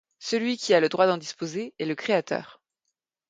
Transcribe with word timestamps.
Celui 0.17 0.57
qui 0.57 0.73
a 0.73 0.79
le 0.79 0.89
droit 0.89 1.05
d'en 1.05 1.17
disposer 1.19 1.75
est 1.77 1.85
le 1.85 1.93
Créateur. 1.93 2.59